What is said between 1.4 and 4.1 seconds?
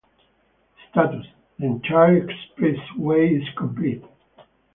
The entire expressway is complete.